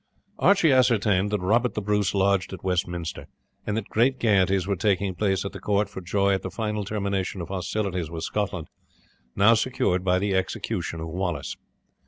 [0.39, 3.27] Archie ascertained that Robert the Bruce lodged at Westminster,
[3.67, 6.83] and that great gaieties were taking place at the court for joy at the final
[6.83, 8.67] termination of hostilities with Scotland,
[9.35, 11.55] now secured by the execution of Wallace.